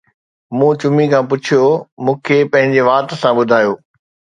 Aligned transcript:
مون 0.57 0.71
چمي 0.79 1.05
کان 1.11 1.23
پڇيو، 1.29 1.63
مون 2.03 2.15
کي 2.25 2.37
پنهنجي 2.51 2.81
وات 2.87 3.07
سان 3.21 3.33
ٻڌايو 3.37 3.73